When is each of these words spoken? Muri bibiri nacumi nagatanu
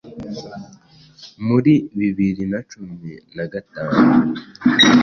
Muri 1.47 1.73
bibiri 1.97 2.43
nacumi 2.51 3.11
nagatanu 3.35 3.97